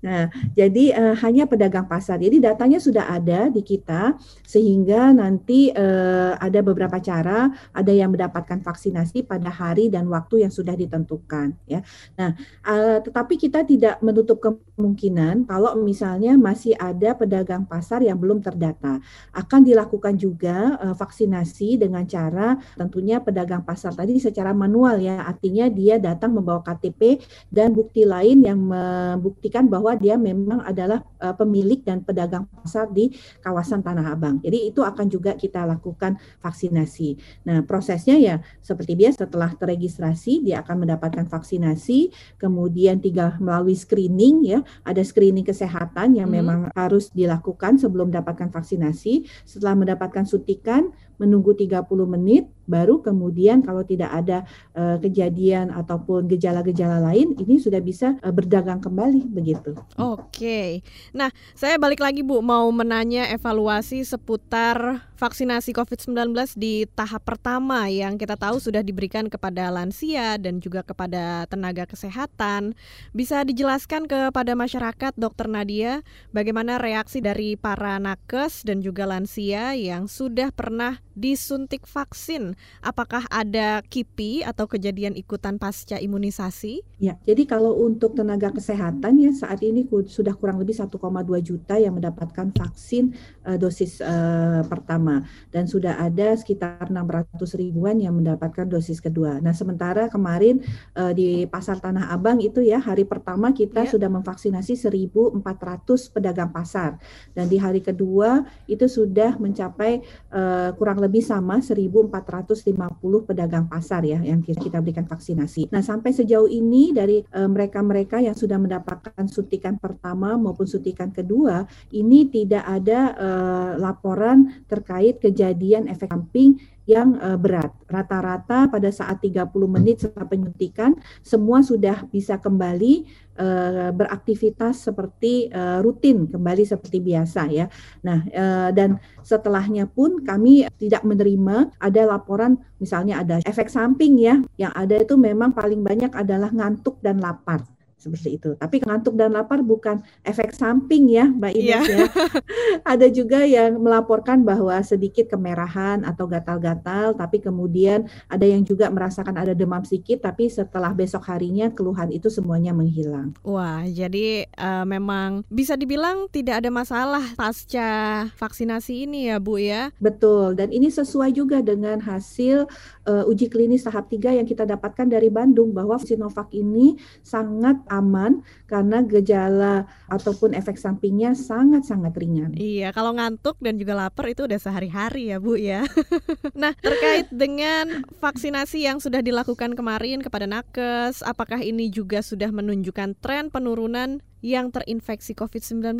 Nah, 0.04 0.30
jadi 0.56 0.96
uh, 0.96 1.16
hanya 1.26 1.48
pedagang 1.48 1.88
pasar. 1.88 2.20
Jadi 2.20 2.40
datanya 2.40 2.80
sudah 2.80 3.08
ada 3.08 3.47
di 3.48 3.62
kita 3.66 4.16
sehingga 4.46 5.12
nanti 5.12 5.72
uh, 5.72 6.38
ada 6.38 6.60
beberapa 6.64 6.98
cara 7.02 7.52
ada 7.72 7.92
yang 7.92 8.14
mendapatkan 8.14 8.62
vaksinasi 8.64 9.26
pada 9.26 9.50
hari 9.52 9.88
dan 9.92 10.08
waktu 10.08 10.48
yang 10.48 10.52
sudah 10.54 10.74
ditentukan 10.74 11.56
ya. 11.68 11.84
Nah, 12.16 12.36
uh, 12.64 12.98
tetapi 13.04 13.40
kita 13.40 13.64
tidak 13.68 14.00
menutup 14.00 14.40
kemungkinan 14.40 15.50
kalau 15.50 15.74
misalnya 15.80 16.38
masih 16.38 16.78
ada 16.78 17.18
pedagang 17.18 17.66
pasar 17.66 18.06
yang 18.06 18.20
belum 18.20 18.40
terdata 18.44 19.02
akan 19.34 19.62
dilakukan 19.66 20.16
juga 20.16 20.78
uh, 20.78 20.96
vaksinasi 20.96 21.82
dengan 21.82 22.06
cara 22.06 22.58
tentunya 22.78 23.20
pedagang 23.20 23.66
pasar 23.66 23.94
tadi 23.94 24.22
secara 24.22 24.54
manual 24.54 25.02
ya 25.02 25.26
artinya 25.26 25.68
dia 25.68 25.98
datang 25.98 26.34
membawa 26.34 26.62
KTP 26.62 27.22
dan 27.50 27.74
bukti 27.74 28.06
lain 28.06 28.44
yang 28.46 28.60
membuktikan 28.60 29.66
bahwa 29.66 29.94
dia 29.98 30.16
memang 30.16 30.62
adalah 30.64 31.02
uh, 31.22 31.34
pemilik 31.34 31.82
dan 31.82 32.02
pedagang 32.04 32.46
pasar 32.50 32.90
di 32.92 33.14
kawasan 33.40 33.82
Tanah 33.86 34.14
Abang. 34.14 34.42
Jadi 34.42 34.70
itu 34.70 34.82
akan 34.84 35.08
juga 35.08 35.34
kita 35.38 35.64
lakukan 35.64 36.20
vaksinasi. 36.44 37.18
Nah, 37.48 37.64
prosesnya 37.64 38.18
ya 38.18 38.36
seperti 38.62 38.98
biasa 38.98 39.26
setelah 39.26 39.54
terregistrasi 39.56 40.44
dia 40.46 40.62
akan 40.62 40.88
mendapatkan 40.88 41.26
vaksinasi, 41.26 42.12
kemudian 42.38 43.00
tiga 43.02 43.36
melalui 43.42 43.78
screening 43.78 44.46
ya, 44.46 44.60
ada 44.84 45.02
screening 45.02 45.46
kesehatan 45.46 46.18
yang 46.18 46.30
hmm. 46.30 46.38
memang 46.38 46.60
harus 46.76 47.10
dilakukan 47.12 47.80
sebelum 47.82 48.14
mendapatkan 48.14 48.50
vaksinasi. 48.52 49.28
Setelah 49.48 49.76
mendapatkan 49.78 50.26
suntikan 50.28 50.92
menunggu 51.18 51.54
30 51.58 51.84
menit 52.06 52.46
baru 52.68 53.00
kemudian 53.00 53.64
kalau 53.64 53.82
tidak 53.88 54.12
ada 54.12 54.44
uh, 54.76 55.00
kejadian 55.00 55.72
ataupun 55.72 56.28
gejala-gejala 56.28 57.00
lain 57.00 57.34
ini 57.40 57.58
sudah 57.58 57.80
bisa 57.80 58.20
uh, 58.22 58.30
berdagang 58.30 58.84
kembali 58.84 59.32
begitu. 59.32 59.74
Oke. 59.96 60.84
Nah, 61.16 61.32
saya 61.56 61.80
balik 61.80 62.04
lagi 62.04 62.22
Bu 62.22 62.44
mau 62.44 62.68
menanya 62.76 63.32
evaluasi 63.32 64.04
seputar 64.04 65.08
vaksinasi 65.18 65.74
COVID-19 65.74 66.30
di 66.60 66.86
tahap 66.94 67.26
pertama 67.26 67.90
yang 67.90 68.20
kita 68.22 68.38
tahu 68.38 68.62
sudah 68.62 68.86
diberikan 68.86 69.32
kepada 69.32 69.74
lansia 69.74 70.38
dan 70.38 70.62
juga 70.62 70.84
kepada 70.84 71.48
tenaga 71.50 71.90
kesehatan. 71.90 72.78
Bisa 73.16 73.42
dijelaskan 73.48 74.06
kepada 74.06 74.54
masyarakat 74.54 75.16
Dokter 75.16 75.48
Nadia 75.50 76.04
bagaimana 76.36 76.78
reaksi 76.78 77.24
dari 77.24 77.56
para 77.58 77.98
nakes 77.98 78.68
dan 78.68 78.84
juga 78.84 79.08
lansia 79.10 79.74
yang 79.74 80.06
sudah 80.06 80.54
pernah 80.54 81.07
disuntik 81.18 81.90
vaksin 81.90 82.54
apakah 82.86 83.26
ada 83.34 83.82
KIPI 83.82 84.46
atau 84.46 84.70
kejadian 84.70 85.18
ikutan 85.18 85.58
pasca 85.58 85.98
imunisasi? 85.98 86.86
Ya, 87.02 87.18
jadi 87.26 87.50
kalau 87.50 87.74
untuk 87.82 88.14
tenaga 88.14 88.54
kesehatan 88.54 89.18
ya 89.18 89.34
saat 89.34 89.66
ini 89.66 89.90
sudah 89.90 90.38
kurang 90.38 90.62
lebih 90.62 90.78
1,2 90.78 90.94
juta 91.42 91.76
yang 91.82 91.98
mendapatkan 91.98 92.54
vaksin 92.54 93.18
uh, 93.50 93.58
dosis 93.58 93.98
uh, 94.00 94.62
pertama 94.70 95.26
dan 95.50 95.66
sudah 95.66 95.98
ada 95.98 96.38
sekitar 96.38 96.94
600 96.94 97.34
ribuan 97.58 97.98
yang 97.98 98.14
mendapatkan 98.14 98.70
dosis 98.70 99.02
kedua. 99.02 99.42
Nah, 99.42 99.58
sementara 99.58 100.06
kemarin 100.14 100.62
uh, 100.94 101.12
di 101.18 101.50
Pasar 101.50 101.82
Tanah 101.82 102.14
Abang 102.14 102.38
itu 102.38 102.62
ya 102.62 102.78
hari 102.78 103.10
pertama 103.10 103.50
kita 103.50 103.90
ya. 103.90 103.90
sudah 103.90 104.10
memvaksinasi 104.14 104.78
1.400 104.78 106.14
pedagang 106.14 106.54
pasar 106.54 107.02
dan 107.34 107.50
di 107.50 107.58
hari 107.58 107.82
kedua 107.82 108.46
itu 108.70 108.86
sudah 108.86 109.40
mencapai 109.42 110.04
uh, 110.30 110.76
kurang 110.78 111.00
lebih 111.00 111.07
sama 111.24 111.64
1.400 111.64 112.68
150 112.68 113.28
pedagang 113.28 113.66
pasar 113.72 114.04
ya 114.04 114.20
yang 114.20 114.44
kita 114.44 114.84
berikan 114.84 115.08
vaksinasi. 115.08 115.72
Nah, 115.72 115.80
sampai 115.80 116.12
sejauh 116.12 116.52
ini 116.52 116.92
dari 116.92 117.24
eh, 117.24 117.50
mereka-mereka 117.50 118.20
yang 118.20 118.36
sudah 118.36 118.60
mendapatkan 118.60 119.26
suntikan 119.32 119.80
pertama 119.80 120.36
maupun 120.36 120.68
suntikan 120.68 121.10
kedua, 121.14 121.64
ini 121.96 122.28
tidak 122.28 122.64
ada 122.68 123.00
uh, 123.16 123.72
laporan 123.80 124.66
terkait 124.68 125.22
kejadian 125.22 125.88
efek 125.88 126.10
samping 126.10 126.58
yang 126.88 127.20
uh, 127.20 127.36
berat. 127.36 127.70
Rata-rata 127.86 128.72
pada 128.72 128.90
saat 128.90 129.20
30 129.20 129.52
menit 129.68 130.08
setelah 130.08 130.26
penyuntikan 130.26 130.96
semua 131.20 131.60
sudah 131.60 132.08
bisa 132.08 132.40
kembali 132.40 133.06
uh, 133.38 133.92
beraktivitas 133.92 134.88
seperti 134.88 135.52
uh, 135.52 135.84
rutin 135.84 136.32
kembali 136.32 136.64
seperti 136.64 137.04
biasa 137.04 137.42
ya. 137.52 137.68
Nah, 138.08 138.24
uh, 138.32 138.70
dan 138.72 138.98
setelahnya 139.22 139.92
pun 139.92 140.24
kami 140.24 140.66
tidak 140.80 141.04
menerima 141.04 141.76
ada 141.78 142.02
laporan 142.08 142.56
misalnya 142.80 143.20
ada 143.20 143.44
efek 143.44 143.68
samping 143.68 144.16
ya. 144.18 144.40
Yang 144.56 144.74
ada 144.74 144.96
itu 145.04 145.16
memang 145.20 145.52
paling 145.52 145.84
banyak 145.84 146.16
adalah 146.16 146.50
ngantuk 146.50 147.04
dan 147.04 147.20
lapar 147.20 147.77
seperti 147.98 148.38
itu. 148.38 148.54
Tapi 148.54 148.86
ngantuk 148.86 149.18
dan 149.18 149.34
lapar 149.34 149.66
bukan 149.66 150.06
efek 150.22 150.54
samping 150.54 151.10
ya, 151.10 151.26
Mbak 151.26 151.54
Ines 151.58 151.66
yeah. 151.66 151.84
ya. 151.84 152.08
Ada 152.94 153.10
juga 153.10 153.42
yang 153.44 153.82
melaporkan 153.82 154.46
bahwa 154.46 154.78
sedikit 154.86 155.34
kemerahan 155.34 156.06
atau 156.06 156.30
gatal-gatal, 156.30 157.18
tapi 157.18 157.42
kemudian 157.42 158.06
ada 158.30 158.46
yang 158.46 158.62
juga 158.62 158.88
merasakan 158.94 159.34
ada 159.34 159.58
demam 159.58 159.82
sedikit, 159.82 160.30
tapi 160.30 160.48
setelah 160.48 160.94
besok 160.94 161.26
harinya 161.26 161.74
keluhan 161.74 162.14
itu 162.14 162.30
semuanya 162.30 162.72
menghilang. 162.72 163.34
Wah, 163.42 163.82
jadi 163.90 164.46
uh, 164.56 164.86
memang 164.86 165.42
bisa 165.50 165.74
dibilang 165.74 166.30
tidak 166.30 166.62
ada 166.64 166.70
masalah 166.70 167.24
pasca 167.34 168.30
vaksinasi 168.38 169.10
ini 169.10 169.34
ya, 169.34 169.42
Bu 169.42 169.58
ya. 169.58 169.90
Betul, 169.98 170.54
dan 170.54 170.70
ini 170.70 170.94
sesuai 170.94 171.34
juga 171.34 171.66
dengan 171.66 171.98
hasil 171.98 172.70
uh, 173.10 173.24
uji 173.26 173.50
klinis 173.50 173.90
tahap 173.90 174.12
3 174.12 174.38
yang 174.38 174.48
kita 174.48 174.70
dapatkan 174.70 175.10
dari 175.10 175.34
Bandung 175.34 175.74
bahwa 175.74 175.98
Sinovac 175.98 176.54
ini 176.54 177.00
sangat 177.26 177.87
aman 177.88 178.44
karena 178.68 179.04
gejala 179.04 179.88
ataupun 180.12 180.54
efek 180.56 180.76
sampingnya 180.80 181.34
sangat-sangat 181.34 182.14
ringan. 182.16 182.52
Iya, 182.56 182.92
kalau 182.92 183.16
ngantuk 183.16 183.60
dan 183.60 183.76
juga 183.80 183.96
lapar 183.96 184.32
itu 184.32 184.46
udah 184.46 184.60
sehari-hari 184.60 185.32
ya 185.32 185.38
Bu 185.40 185.56
ya. 185.60 185.84
nah, 186.62 186.76
terkait 186.80 187.28
dengan 187.32 188.04
vaksinasi 188.20 188.88
yang 188.88 189.00
sudah 189.00 189.20
dilakukan 189.24 189.74
kemarin 189.74 190.20
kepada 190.24 190.46
nakes, 190.46 191.24
apakah 191.24 191.60
ini 191.64 191.88
juga 191.92 192.20
sudah 192.24 192.52
menunjukkan 192.52 193.20
tren 193.20 193.50
penurunan 193.50 194.24
yang 194.48 194.72
terinfeksi 194.72 195.36
COVID-19? 195.36 196.00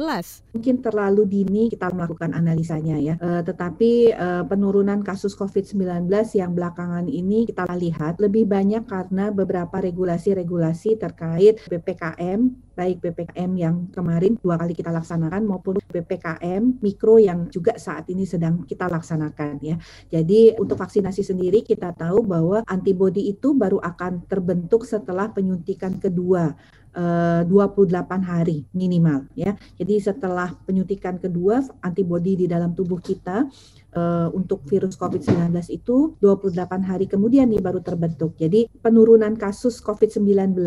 Mungkin 0.56 0.76
terlalu 0.80 1.28
dini 1.28 1.68
kita 1.68 1.92
melakukan 1.92 2.32
analisanya 2.32 2.96
ya. 2.96 3.20
E, 3.20 3.44
tetapi 3.44 4.16
e, 4.16 4.28
penurunan 4.48 5.04
kasus 5.04 5.36
COVID-19 5.36 6.08
yang 6.40 6.56
belakangan 6.56 7.12
ini 7.12 7.44
kita 7.44 7.68
lihat 7.76 8.24
lebih 8.24 8.48
banyak 8.48 8.88
karena 8.88 9.36
beberapa 9.36 9.84
regulasi-regulasi 9.84 10.96
terkait 10.96 11.60
PPKM 11.68 12.68
baik 12.78 13.02
PPKM 13.02 13.52
yang 13.58 13.76
kemarin 13.90 14.38
dua 14.38 14.62
kali 14.62 14.78
kita 14.78 14.94
laksanakan 14.94 15.50
maupun 15.50 15.82
PPKM 15.82 16.78
mikro 16.78 17.18
yang 17.18 17.50
juga 17.50 17.74
saat 17.82 18.06
ini 18.14 18.30
sedang 18.30 18.70
kita 18.70 18.86
laksanakan 18.86 19.58
ya. 19.66 19.82
Jadi 20.14 20.54
untuk 20.62 20.78
vaksinasi 20.78 21.26
sendiri 21.26 21.66
kita 21.66 21.98
tahu 21.98 22.22
bahwa 22.22 22.62
antibodi 22.70 23.34
itu 23.34 23.58
baru 23.58 23.82
akan 23.82 24.30
terbentuk 24.30 24.86
setelah 24.86 25.34
penyuntikan 25.34 25.98
kedua 25.98 26.54
28 26.98 27.94
eh, 27.94 28.22
hari 28.26 28.58
minimal 28.74 29.30
ya. 29.38 29.54
Jadi 29.78 30.02
setelah 30.02 30.50
penyuntikan 30.66 31.22
kedua 31.22 31.62
antibodi 31.86 32.34
di 32.34 32.46
dalam 32.50 32.74
tubuh 32.74 32.98
kita 32.98 33.46
uh, 33.94 34.28
untuk 34.34 34.66
virus 34.66 34.98
COVID-19 34.98 35.54
itu 35.70 36.18
28 36.18 36.58
hari 36.82 37.06
kemudian 37.06 37.54
nih 37.54 37.62
baru 37.62 37.86
terbentuk. 37.86 38.34
Jadi 38.42 38.66
penurunan 38.82 39.38
kasus 39.38 39.78
COVID-19 39.78 40.58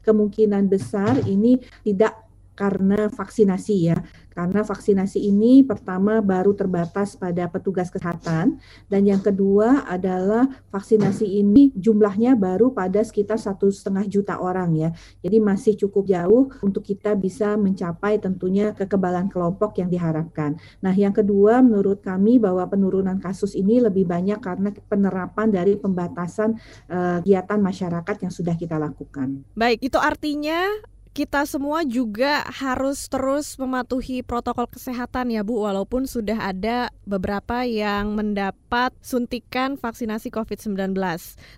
kemungkinan 0.00 0.64
besar 0.72 1.20
ini 1.28 1.60
tidak 1.84 2.24
karena 2.56 3.12
vaksinasi 3.12 3.76
ya. 3.92 4.00
Karena 4.36 4.60
vaksinasi 4.60 5.16
ini 5.16 5.64
pertama 5.64 6.20
baru 6.20 6.52
terbatas 6.52 7.16
pada 7.16 7.48
petugas 7.48 7.88
kesehatan 7.88 8.60
dan 8.92 9.02
yang 9.08 9.24
kedua 9.24 9.88
adalah 9.88 10.44
vaksinasi 10.68 11.40
ini 11.40 11.72
jumlahnya 11.72 12.36
baru 12.36 12.76
pada 12.76 13.00
sekitar 13.00 13.40
satu 13.40 13.72
setengah 13.72 14.04
juta 14.04 14.36
orang 14.36 14.76
ya. 14.76 14.92
Jadi 15.24 15.40
masih 15.40 15.72
cukup 15.80 16.04
jauh 16.04 16.52
untuk 16.60 16.84
kita 16.84 17.16
bisa 17.16 17.56
mencapai 17.56 18.20
tentunya 18.20 18.76
kekebalan 18.76 19.32
kelompok 19.32 19.80
yang 19.80 19.88
diharapkan. 19.88 20.60
Nah 20.84 20.92
yang 20.92 21.16
kedua 21.16 21.64
menurut 21.64 22.04
kami 22.04 22.36
bahwa 22.36 22.68
penurunan 22.68 23.16
kasus 23.16 23.56
ini 23.56 23.80
lebih 23.80 24.04
banyak 24.04 24.36
karena 24.44 24.68
penerapan 24.84 25.48
dari 25.48 25.80
pembatasan 25.80 26.60
uh, 26.92 27.24
kegiatan 27.24 27.56
masyarakat 27.56 28.16
yang 28.20 28.32
sudah 28.32 28.52
kita 28.52 28.76
lakukan. 28.76 29.40
Baik, 29.56 29.80
itu 29.80 29.96
artinya 29.96 30.68
kita 31.16 31.48
semua 31.48 31.80
juga 31.88 32.44
harus 32.44 33.08
terus 33.08 33.56
mematuhi 33.56 34.20
protokol 34.20 34.68
kesehatan 34.68 35.32
ya 35.32 35.40
Bu 35.40 35.64
walaupun 35.64 36.04
sudah 36.04 36.36
ada 36.52 36.92
beberapa 37.08 37.64
yang 37.64 38.12
mendapat 38.12 38.92
suntikan 39.00 39.80
vaksinasi 39.80 40.28
COVID-19. 40.28 40.92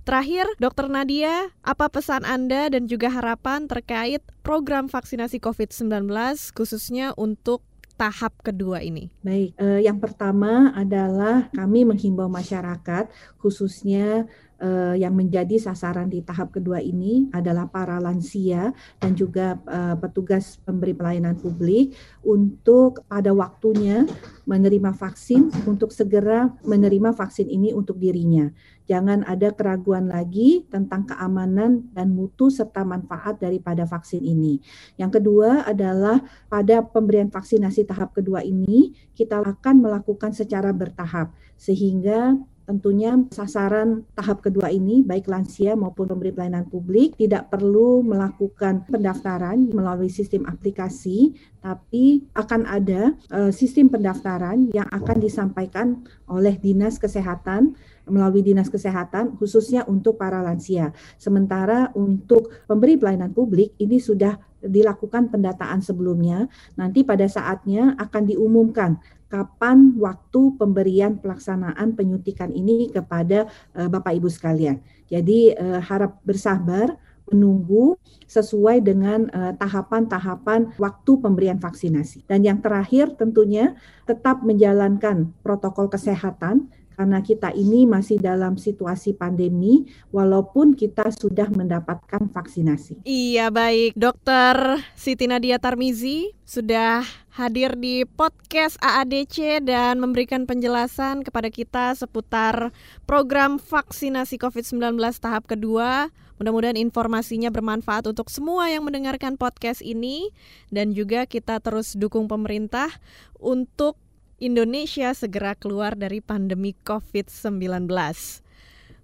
Terakhir, 0.06 0.46
Dokter 0.62 0.86
Nadia, 0.86 1.50
apa 1.66 1.90
pesan 1.90 2.22
Anda 2.22 2.70
dan 2.70 2.86
juga 2.86 3.10
harapan 3.10 3.66
terkait 3.66 4.22
program 4.46 4.86
vaksinasi 4.86 5.42
COVID-19 5.42 6.06
khususnya 6.54 7.10
untuk 7.18 7.66
tahap 7.98 8.38
kedua 8.46 8.78
ini? 8.78 9.10
Baik, 9.26 9.58
eh, 9.58 9.82
yang 9.82 9.98
pertama 9.98 10.70
adalah 10.70 11.50
kami 11.50 11.82
menghimbau 11.82 12.30
masyarakat 12.30 13.10
khususnya 13.42 14.30
uh, 14.62 14.94
yang 14.94 15.14
menjadi 15.14 15.58
sasaran 15.58 16.10
di 16.10 16.22
tahap 16.22 16.54
kedua 16.54 16.82
ini 16.82 17.30
adalah 17.34 17.66
para 17.70 17.98
lansia 17.98 18.74
dan 18.98 19.14
juga 19.14 19.58
uh, 19.66 19.94
petugas 19.98 20.58
pemberi 20.62 20.94
pelayanan 20.94 21.38
publik 21.38 21.94
untuk 22.22 23.02
pada 23.06 23.30
waktunya 23.34 24.04
menerima 24.44 24.94
vaksin 24.94 25.50
untuk 25.66 25.94
segera 25.94 26.50
menerima 26.66 27.14
vaksin 27.14 27.46
ini 27.48 27.74
untuk 27.74 27.98
dirinya. 27.98 28.50
Jangan 28.88 29.20
ada 29.28 29.52
keraguan 29.52 30.08
lagi 30.08 30.64
tentang 30.72 31.04
keamanan 31.04 31.92
dan 31.92 32.08
mutu 32.08 32.48
serta 32.48 32.88
manfaat 32.88 33.36
daripada 33.36 33.84
vaksin 33.84 34.24
ini. 34.24 34.64
Yang 34.96 35.20
kedua 35.20 35.68
adalah 35.68 36.24
pada 36.48 36.80
pemberian 36.80 37.28
vaksinasi 37.28 37.84
tahap 37.84 38.16
kedua 38.16 38.40
ini 38.40 38.96
kita 39.12 39.44
akan 39.44 39.84
melakukan 39.84 40.32
secara 40.32 40.72
bertahap 40.72 41.36
sehingga 41.60 42.40
tentunya 42.68 43.16
sasaran 43.32 44.04
tahap 44.12 44.44
kedua 44.44 44.68
ini 44.68 45.00
baik 45.00 45.24
lansia 45.24 45.72
maupun 45.72 46.04
pemberi 46.04 46.36
pelayanan 46.36 46.68
publik 46.68 47.16
tidak 47.16 47.48
perlu 47.48 48.04
melakukan 48.04 48.84
pendaftaran 48.84 49.72
melalui 49.72 50.12
sistem 50.12 50.44
aplikasi 50.44 51.32
tapi 51.64 52.28
akan 52.36 52.68
ada 52.68 53.16
uh, 53.32 53.48
sistem 53.48 53.88
pendaftaran 53.88 54.68
yang 54.76 54.84
akan 54.92 55.16
disampaikan 55.16 56.04
oleh 56.28 56.60
Dinas 56.60 57.00
Kesehatan 57.00 57.72
melalui 58.04 58.44
Dinas 58.44 58.68
Kesehatan 58.68 59.40
khususnya 59.40 59.88
untuk 59.88 60.20
para 60.20 60.44
lansia. 60.44 60.92
Sementara 61.16 61.88
untuk 61.96 62.52
pemberi 62.68 63.00
pelayanan 63.00 63.32
publik 63.32 63.72
ini 63.80 63.96
sudah 63.96 64.36
dilakukan 64.62 65.30
pendataan 65.30 65.80
sebelumnya. 65.80 66.50
Nanti 66.74 67.06
pada 67.06 67.26
saatnya 67.30 67.94
akan 67.96 68.22
diumumkan 68.26 68.98
kapan 69.28 69.94
waktu 70.00 70.56
pemberian 70.56 71.20
pelaksanaan 71.20 71.94
penyuntikan 71.94 72.52
ini 72.52 72.88
kepada 72.88 73.48
uh, 73.76 73.88
Bapak 73.88 74.16
Ibu 74.16 74.28
sekalian. 74.32 74.80
Jadi 75.08 75.52
uh, 75.56 75.80
harap 75.80 76.20
bersabar 76.24 76.96
menunggu 77.28 78.00
sesuai 78.24 78.80
dengan 78.84 79.28
eh, 79.28 79.52
tahapan-tahapan 79.56 80.60
uh, 80.64 80.70
waktu 80.80 81.12
pemberian 81.20 81.60
vaksinasi. 81.60 82.24
Dan 82.24 82.44
yang 82.44 82.64
terakhir 82.64 83.16
tentunya 83.20 83.76
tetap 84.08 84.40
menjalankan 84.40 85.32
protokol 85.44 85.92
kesehatan 85.92 86.72
karena 86.98 87.22
kita 87.22 87.54
ini 87.54 87.86
masih 87.86 88.18
dalam 88.18 88.58
situasi 88.58 89.14
pandemi 89.14 89.86
walaupun 90.10 90.74
kita 90.74 91.14
sudah 91.14 91.46
mendapatkan 91.46 92.26
vaksinasi. 92.26 93.06
Iya 93.06 93.54
baik, 93.54 93.94
Dokter 93.94 94.82
Siti 94.98 95.30
Nadia 95.30 95.62
Tarmizi 95.62 96.34
sudah 96.42 97.06
hadir 97.38 97.78
di 97.78 98.02
podcast 98.02 98.74
AADC 98.82 99.62
dan 99.62 100.02
memberikan 100.02 100.42
penjelasan 100.42 101.22
kepada 101.22 101.54
kita 101.54 101.94
seputar 101.94 102.74
program 103.06 103.62
vaksinasi 103.62 104.34
COVID-19 104.42 104.98
tahap 105.22 105.46
kedua. 105.46 106.10
Mudah-mudahan 106.42 106.74
informasinya 106.74 107.54
bermanfaat 107.54 108.10
untuk 108.10 108.26
semua 108.26 108.66
yang 108.74 108.82
mendengarkan 108.82 109.38
podcast 109.38 109.86
ini 109.86 110.34
dan 110.74 110.90
juga 110.98 111.30
kita 111.30 111.62
terus 111.62 111.94
dukung 111.94 112.26
pemerintah 112.26 112.90
untuk 113.38 113.94
Indonesia 114.38 115.10
segera 115.14 115.54
keluar 115.58 115.98
dari 115.98 116.20
pandemi 116.22 116.74
COVID-19. 116.86 117.90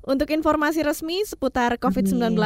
Untuk 0.06 0.30
informasi 0.30 0.86
resmi 0.86 1.26
seputar 1.26 1.74
COVID-19, 1.82 2.38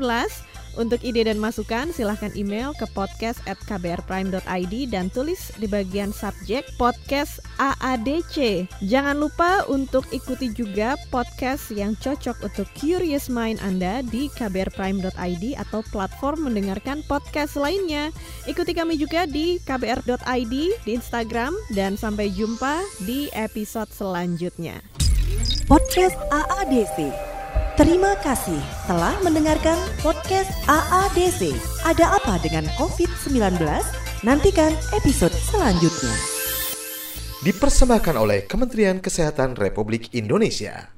Untuk 0.78 1.02
ide 1.02 1.26
dan 1.26 1.42
masukan 1.42 1.90
silahkan 1.90 2.30
email 2.38 2.70
ke 2.78 2.86
podcast 2.94 3.42
at 3.50 3.58
kbrprime.id 3.66 4.74
dan 4.86 5.10
tulis 5.10 5.50
di 5.58 5.66
bagian 5.66 6.14
subjek 6.14 6.62
podcast 6.78 7.42
AADC. 7.58 8.70
Jangan 8.86 9.18
lupa 9.18 9.66
untuk 9.66 10.06
ikuti 10.14 10.54
juga 10.54 10.94
podcast 11.10 11.74
yang 11.74 11.98
cocok 11.98 12.46
untuk 12.46 12.70
curious 12.78 13.26
mind 13.26 13.58
Anda 13.58 14.06
di 14.06 14.30
kbrprime.id 14.38 15.44
atau 15.58 15.82
platform 15.90 16.46
mendengarkan 16.46 17.02
podcast 17.10 17.58
lainnya. 17.58 18.14
Ikuti 18.46 18.70
kami 18.70 18.94
juga 18.94 19.26
di 19.26 19.58
kbr.id 19.66 20.54
di 20.86 20.90
Instagram 20.94 21.58
dan 21.74 21.98
sampai 21.98 22.30
jumpa 22.30 22.78
di 23.02 23.26
episode 23.34 23.90
selanjutnya. 23.90 24.78
Podcast 25.66 26.14
AADC 26.30 27.37
Terima 27.78 28.18
kasih 28.26 28.58
telah 28.90 29.14
mendengarkan 29.22 29.78
podcast 30.02 30.50
AADC. 30.66 31.54
Ada 31.86 32.18
apa 32.18 32.42
dengan 32.42 32.66
COVID-19? 32.74 33.38
Nantikan 34.26 34.74
episode 34.98 35.30
selanjutnya. 35.30 36.10
Dipersembahkan 37.46 38.18
oleh 38.18 38.50
Kementerian 38.50 38.98
Kesehatan 38.98 39.54
Republik 39.54 40.10
Indonesia. 40.10 40.90